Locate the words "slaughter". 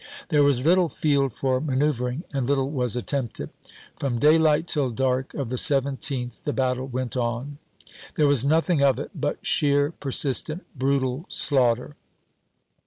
11.29-11.95